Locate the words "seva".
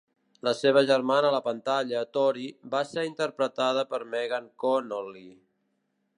0.59-0.81